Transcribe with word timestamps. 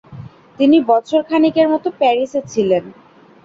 তিনি 0.59 0.77
বছরখানেকের 0.89 1.67
মত 1.69 1.85
প্যারিসে 1.99 2.41
ছিলেন। 2.51 2.83